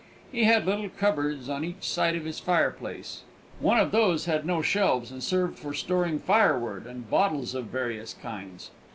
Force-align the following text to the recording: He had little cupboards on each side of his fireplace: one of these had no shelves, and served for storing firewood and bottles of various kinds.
He 0.31 0.45
had 0.45 0.65
little 0.65 0.89
cupboards 0.89 1.47
on 1.47 1.63
each 1.63 1.87
side 1.87 2.15
of 2.15 2.25
his 2.25 2.39
fireplace: 2.39 3.21
one 3.59 3.77
of 3.79 3.91
these 3.91 4.25
had 4.25 4.47
no 4.47 4.63
shelves, 4.63 5.11
and 5.11 5.21
served 5.21 5.59
for 5.59 5.75
storing 5.75 6.17
firewood 6.17 6.87
and 6.87 7.07
bottles 7.07 7.53
of 7.53 7.65
various 7.65 8.15
kinds. 8.15 8.71